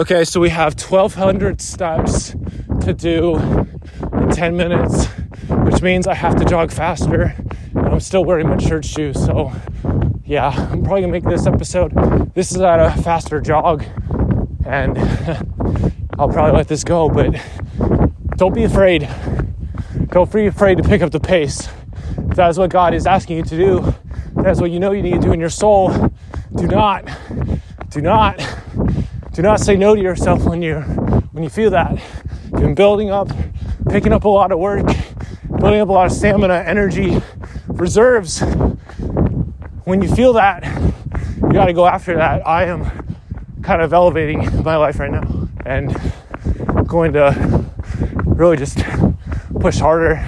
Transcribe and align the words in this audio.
Okay, 0.00 0.24
so 0.24 0.40
we 0.40 0.48
have 0.48 0.80
1,200 0.80 1.60
steps 1.60 2.34
to 2.80 2.94
do 2.94 3.36
in 3.36 4.30
10 4.30 4.56
minutes, 4.56 5.04
which 5.50 5.82
means 5.82 6.06
I 6.06 6.14
have 6.14 6.36
to 6.36 6.46
jog 6.46 6.72
faster. 6.72 7.34
And 7.74 7.86
I'm 7.86 8.00
still 8.00 8.24
wearing 8.24 8.48
my 8.48 8.56
church 8.56 8.86
shoes, 8.86 9.22
so 9.22 9.52
yeah, 10.24 10.48
I'm 10.48 10.82
probably 10.82 11.02
gonna 11.02 11.12
make 11.12 11.24
this 11.24 11.46
episode. 11.46 11.92
This 12.34 12.50
is 12.50 12.62
at 12.62 12.80
a 12.80 13.02
faster 13.02 13.42
jog, 13.42 13.84
and 14.64 14.96
I'll 16.18 16.30
probably 16.30 16.56
let 16.56 16.66
this 16.66 16.82
go, 16.82 17.10
but 17.10 17.38
don't 18.36 18.54
be 18.54 18.64
afraid. 18.64 19.06
Don't 20.12 20.32
be 20.32 20.46
afraid 20.46 20.78
to 20.78 20.82
pick 20.82 21.02
up 21.02 21.10
the 21.10 21.20
pace. 21.20 21.68
If 22.16 22.36
that 22.36 22.48
is 22.48 22.58
what 22.58 22.70
God 22.70 22.94
is 22.94 23.06
asking 23.06 23.36
you 23.36 23.42
to 23.42 23.56
do. 23.58 23.94
That's 24.36 24.62
what 24.62 24.70
you 24.70 24.80
know 24.80 24.92
you 24.92 25.02
need 25.02 25.16
to 25.16 25.20
do 25.20 25.32
in 25.34 25.40
your 25.40 25.50
soul. 25.50 25.90
Do 26.56 26.66
not, 26.66 27.06
do 27.90 28.00
not, 28.00 28.40
do 29.32 29.42
not 29.42 29.60
say 29.60 29.76
no 29.76 29.94
to 29.94 30.00
yourself 30.00 30.44
when 30.44 30.62
you 30.62 30.80
when 31.32 31.44
you 31.44 31.50
feel 31.50 31.70
that. 31.70 31.92
You've 32.44 32.60
been 32.60 32.74
building 32.74 33.10
up, 33.10 33.28
picking 33.88 34.12
up 34.12 34.24
a 34.24 34.28
lot 34.28 34.52
of 34.52 34.58
work, 34.58 34.86
building 35.58 35.80
up 35.80 35.88
a 35.88 35.92
lot 35.92 36.06
of 36.06 36.12
stamina, 36.12 36.64
energy, 36.66 37.22
reserves 37.68 38.42
when 39.90 40.02
you 40.02 40.14
feel 40.14 40.34
that, 40.34 40.64
you 41.42 41.52
got 41.52 41.66
to 41.66 41.72
go 41.72 41.84
after 41.84 42.14
that. 42.14 42.46
I 42.46 42.66
am 42.66 42.84
kind 43.62 43.82
of 43.82 43.92
elevating 43.92 44.62
my 44.62 44.76
life 44.76 45.00
right 45.00 45.10
now 45.10 45.48
and 45.66 45.92
going 46.86 47.12
to 47.14 47.64
really 48.24 48.56
just 48.56 48.78
push 49.58 49.78
harder, 49.78 50.24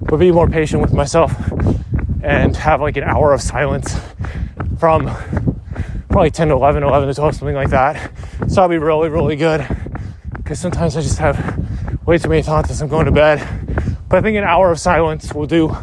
but 0.00 0.18
be 0.18 0.30
more 0.30 0.48
patient 0.48 0.82
with 0.82 0.92
myself 0.92 1.32
and 2.22 2.54
have 2.56 2.80
like 2.82 2.98
an 2.98 3.04
hour 3.04 3.32
of 3.32 3.40
silence 3.40 3.98
from 4.78 5.06
probably 6.14 6.30
10 6.30 6.46
to 6.46 6.54
11, 6.54 6.84
11 6.84 7.08
to 7.08 7.14
12, 7.14 7.34
something 7.34 7.56
like 7.56 7.70
that. 7.70 8.12
So 8.46 8.62
I'll 8.62 8.68
be 8.68 8.78
really, 8.78 9.08
really 9.08 9.34
good 9.34 9.66
because 10.36 10.60
sometimes 10.60 10.96
I 10.96 11.00
just 11.00 11.18
have 11.18 12.06
way 12.06 12.18
too 12.18 12.28
many 12.28 12.40
thoughts 12.40 12.70
as 12.70 12.80
I'm 12.80 12.86
going 12.86 13.06
to 13.06 13.10
bed. 13.10 13.40
But 14.08 14.18
I 14.18 14.22
think 14.22 14.36
an 14.36 14.44
hour 14.44 14.70
of 14.70 14.78
silence 14.78 15.34
will 15.34 15.48
do 15.48 15.76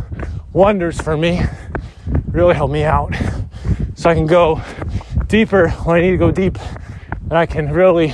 wonders 0.53 1.01
for 1.01 1.17
me 1.17 1.41
really 2.27 2.55
help 2.55 2.71
me 2.71 2.85
out 2.85 3.13
so 3.95 4.09
I 4.09 4.13
can 4.13 4.25
go 4.25 4.61
deeper 5.27 5.67
when 5.67 5.97
I 5.97 6.01
need 6.01 6.11
to 6.11 6.17
go 6.17 6.31
deep 6.31 6.57
and 7.23 7.33
I 7.33 7.45
can 7.45 7.69
really 7.69 8.11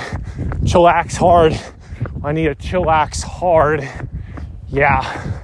chillax 0.64 1.18
hard. 1.18 1.54
I 2.24 2.32
need 2.32 2.46
to 2.46 2.56
chillax 2.56 3.22
hard. 3.22 3.88
Yeah. 4.70 5.40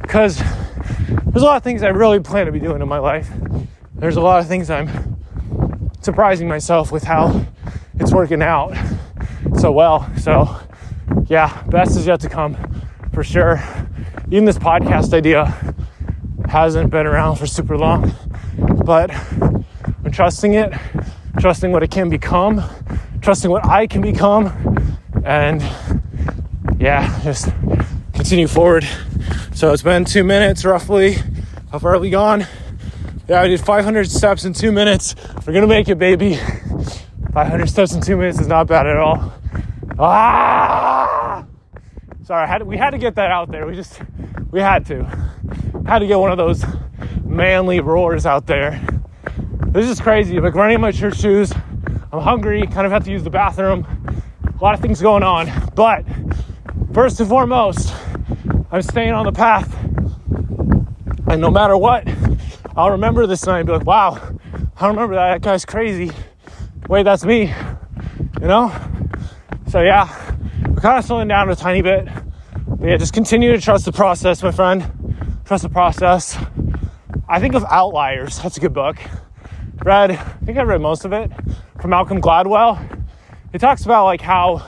Because 0.00 0.36
there's 0.38 1.42
a 1.42 1.46
lot 1.46 1.56
of 1.56 1.64
things 1.64 1.82
I 1.82 1.88
really 1.88 2.20
plan 2.20 2.46
to 2.46 2.52
be 2.52 2.60
doing 2.60 2.80
in 2.80 2.86
my 2.86 2.98
life. 2.98 3.28
There's 3.96 4.14
a 4.14 4.20
lot 4.20 4.38
of 4.38 4.46
things 4.46 4.70
I'm 4.70 5.19
surprising 6.00 6.48
myself 6.48 6.90
with 6.92 7.04
how 7.04 7.46
it's 7.94 8.12
working 8.12 8.42
out 8.42 8.74
so 9.58 9.70
well. 9.72 10.10
So, 10.16 10.60
yeah, 11.26 11.62
best 11.64 11.96
is 11.96 12.06
yet 12.06 12.20
to 12.20 12.28
come 12.28 12.56
for 13.12 13.22
sure. 13.22 13.62
Even 14.30 14.44
this 14.44 14.58
podcast 14.58 15.12
idea 15.12 15.74
hasn't 16.48 16.90
been 16.90 17.06
around 17.06 17.36
for 17.36 17.46
super 17.46 17.76
long, 17.76 18.12
but 18.84 19.10
I'm 20.04 20.10
trusting 20.10 20.54
it, 20.54 20.72
trusting 21.38 21.72
what 21.72 21.82
it 21.82 21.90
can 21.90 22.08
become, 22.08 22.62
trusting 23.20 23.50
what 23.50 23.66
I 23.66 23.86
can 23.86 24.00
become, 24.00 24.98
and 25.24 25.62
yeah, 26.78 27.20
just 27.22 27.50
continue 28.14 28.48
forward. 28.48 28.86
So 29.54 29.72
it's 29.72 29.82
been 29.82 30.04
two 30.04 30.24
minutes 30.24 30.64
roughly. 30.64 31.18
How 31.70 31.78
far 31.78 31.92
have 31.92 32.00
we 32.00 32.10
gone? 32.10 32.46
Yeah, 33.30 33.42
I 33.42 33.46
did 33.46 33.60
500 33.60 34.10
steps 34.10 34.44
in 34.44 34.52
two 34.52 34.72
minutes. 34.72 35.14
We're 35.46 35.52
gonna 35.52 35.68
make 35.68 35.88
it, 35.88 36.00
baby. 36.00 36.34
500 37.32 37.68
steps 37.68 37.92
in 37.92 38.00
two 38.00 38.16
minutes 38.16 38.40
is 38.40 38.48
not 38.48 38.66
bad 38.66 38.88
at 38.88 38.96
all. 38.96 39.32
Ah! 40.00 41.46
Sorry, 42.24 42.48
had, 42.48 42.64
we 42.64 42.76
had 42.76 42.90
to 42.90 42.98
get 42.98 43.14
that 43.14 43.30
out 43.30 43.52
there. 43.52 43.68
We 43.68 43.76
just, 43.76 44.00
we 44.50 44.58
had 44.58 44.84
to 44.86 45.04
had 45.86 46.00
to 46.00 46.08
get 46.08 46.18
one 46.18 46.32
of 46.32 46.38
those 46.38 46.64
manly 47.22 47.78
roars 47.78 48.26
out 48.26 48.48
there. 48.48 48.84
This 49.68 49.88
is 49.88 50.00
crazy. 50.00 50.40
Like 50.40 50.56
running 50.56 50.74
in 50.74 50.80
my 50.80 50.90
church 50.90 51.20
shoes. 51.20 51.52
I'm 52.12 52.20
hungry, 52.22 52.66
kind 52.66 52.84
of 52.84 52.90
have 52.90 53.04
to 53.04 53.12
use 53.12 53.22
the 53.22 53.30
bathroom. 53.30 53.86
A 54.42 54.60
lot 54.60 54.74
of 54.74 54.80
things 54.80 55.00
going 55.00 55.22
on. 55.22 55.48
But 55.76 56.04
first 56.92 57.20
and 57.20 57.28
foremost, 57.28 57.94
I'm 58.72 58.82
staying 58.82 59.12
on 59.12 59.24
the 59.24 59.32
path. 59.32 59.72
And 61.28 61.40
no 61.40 61.48
matter 61.48 61.76
what, 61.76 62.08
I'll 62.80 62.92
remember 62.92 63.26
this 63.26 63.44
night 63.44 63.58
and 63.58 63.66
be 63.66 63.74
like, 63.74 63.84
wow, 63.84 64.18
I 64.78 64.88
remember 64.88 65.14
that. 65.14 65.32
That 65.32 65.42
guy's 65.42 65.66
crazy. 65.66 66.10
Wait, 66.88 67.02
that's 67.02 67.26
me. 67.26 67.52
You 68.40 68.46
know? 68.46 68.74
So 69.68 69.82
yeah, 69.82 70.08
we're 70.66 70.80
kind 70.80 70.96
of 70.96 71.04
slowing 71.04 71.28
down 71.28 71.50
a 71.50 71.56
tiny 71.56 71.82
bit. 71.82 72.08
But 72.66 72.88
yeah, 72.88 72.96
just 72.96 73.12
continue 73.12 73.52
to 73.52 73.60
trust 73.60 73.84
the 73.84 73.92
process, 73.92 74.42
my 74.42 74.50
friend. 74.50 75.42
Trust 75.44 75.62
the 75.62 75.68
process. 75.68 76.38
I 77.28 77.38
think 77.38 77.54
of 77.54 77.66
Outliers. 77.70 78.40
That's 78.40 78.56
a 78.56 78.60
good 78.60 78.72
book. 78.72 78.96
Read, 79.84 80.12
I 80.12 80.16
think 80.46 80.56
I 80.56 80.62
read 80.62 80.80
most 80.80 81.04
of 81.04 81.12
it 81.12 81.30
from 81.82 81.90
Malcolm 81.90 82.18
Gladwell. 82.18 83.04
He 83.52 83.58
talks 83.58 83.84
about 83.84 84.06
like 84.06 84.22
how 84.22 84.66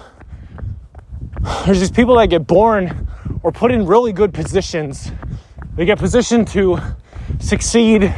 there's 1.65 1.81
these 1.81 1.91
people 1.91 2.17
that 2.17 2.27
get 2.27 2.47
born 2.47 3.09
or 3.43 3.53
put 3.53 3.73
in 3.73 3.87
really 3.87 4.13
good 4.13 4.35
positions. 4.35 5.11
They 5.77 5.87
get 5.87 5.99
positioned 5.99 6.49
to 6.49 6.79
succeed 7.43 8.15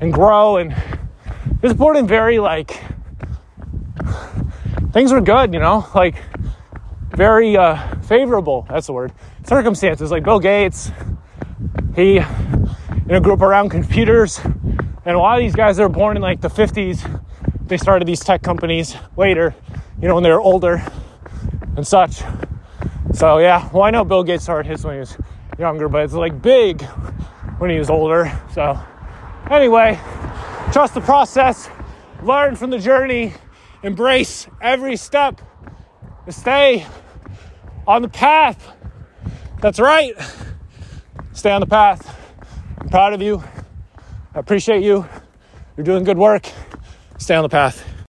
and 0.00 0.12
grow 0.12 0.56
and 0.56 0.74
just 1.60 1.76
born 1.76 1.96
in 1.96 2.06
very 2.06 2.38
like 2.38 2.82
things 4.92 5.12
were 5.12 5.20
good, 5.20 5.52
you 5.52 5.60
know, 5.60 5.86
like 5.94 6.16
very 7.10 7.56
uh, 7.56 8.00
favorable. 8.02 8.66
That's 8.68 8.86
the 8.86 8.92
word. 8.92 9.12
Circumstances 9.44 10.10
like 10.10 10.24
Bill 10.24 10.40
Gates, 10.40 10.90
he 11.94 12.14
you 12.14 13.12
know 13.12 13.20
grew 13.20 13.32
up 13.32 13.40
around 13.40 13.70
computers 13.70 14.38
and 14.44 15.14
a 15.14 15.18
lot 15.18 15.38
of 15.38 15.42
these 15.42 15.54
guys 15.54 15.76
that 15.76 15.82
were 15.84 15.88
born 15.88 16.16
in 16.16 16.22
like 16.22 16.40
the 16.40 16.48
50s 16.48 17.22
they 17.66 17.76
started 17.76 18.06
these 18.06 18.20
tech 18.20 18.42
companies 18.42 18.96
later 19.16 19.54
you 20.00 20.08
know 20.08 20.14
when 20.14 20.22
they 20.22 20.30
were 20.30 20.40
older 20.40 20.84
and 21.76 21.86
such 21.86 22.22
so 23.14 23.38
yeah 23.38 23.68
well 23.72 23.84
i 23.84 23.90
know 23.90 24.04
bill 24.04 24.24
gates 24.24 24.42
started 24.42 24.68
his 24.68 24.84
when 24.84 24.94
he 24.94 25.00
was 25.00 25.16
younger 25.58 25.88
but 25.88 26.02
it's 26.02 26.12
like 26.12 26.42
big 26.42 26.84
when 27.58 27.70
he 27.70 27.78
was 27.78 27.90
older 27.90 28.30
so 28.52 28.78
anyway 29.50 29.98
trust 30.72 30.94
the 30.94 31.00
process 31.00 31.68
learn 32.22 32.56
from 32.56 32.70
the 32.70 32.78
journey 32.78 33.32
embrace 33.82 34.46
every 34.60 34.96
step 34.96 35.40
and 36.24 36.34
stay 36.34 36.86
on 37.86 38.02
the 38.02 38.08
path 38.08 38.72
that's 39.60 39.78
right 39.78 40.14
stay 41.36 41.52
on 41.52 41.60
the 41.60 41.66
path. 41.66 42.18
I'm 42.78 42.88
proud 42.88 43.12
of 43.12 43.22
you. 43.22 43.42
I 44.34 44.38
appreciate 44.40 44.82
you. 44.82 45.06
You're 45.76 45.84
doing 45.84 46.02
good 46.02 46.18
work. 46.18 46.50
Stay 47.18 47.34
on 47.34 47.42
the 47.42 47.48
path. 47.48 47.95